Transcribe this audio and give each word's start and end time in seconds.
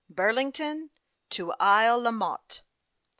BURLINGTON 0.09 0.89
TO 1.29 1.53
ISLE 1.59 1.99
LA 1.99 2.09
MOTTE. 2.09 2.61